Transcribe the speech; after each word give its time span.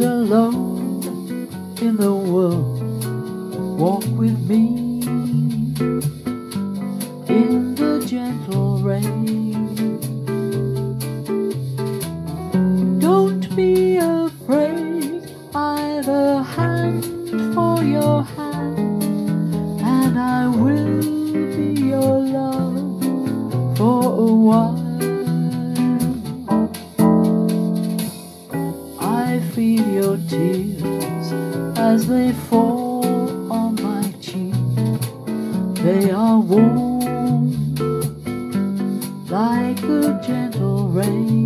alone 0.00 1.02
in 1.80 1.96
the 1.96 2.12
world. 2.12 2.82
Walk 3.78 4.04
with 4.16 4.38
me 4.48 5.02
in 7.28 7.74
the 7.74 8.04
gentle 8.06 8.78
rain. 8.78 9.98
Don't 12.98 13.54
be 13.54 13.96
afraid, 13.96 15.30
I've 15.54 16.08
a 16.08 16.42
hand 16.42 17.04
for 17.54 17.82
your 17.82 18.22
hand, 18.22 19.02
and 19.82 20.18
I 20.18 20.48
will 20.48 21.00
be 21.56 21.80
your 21.80 22.18
love 22.20 23.76
for 23.76 24.02
a 24.28 24.32
while. 24.32 24.85
I 29.36 29.40
feel 29.54 29.86
your 29.90 30.16
tears 30.30 31.30
as 31.78 32.06
they 32.06 32.32
fall 32.48 33.52
on 33.52 33.74
my 33.82 34.10
cheek. 34.18 34.54
They 35.84 36.10
are 36.10 36.38
warm 36.40 37.74
like 39.28 39.82
a 39.82 40.18
gentle 40.26 40.88
rain. 40.88 41.45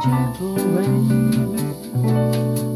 gentle 0.00 0.56
rain. 0.74 2.71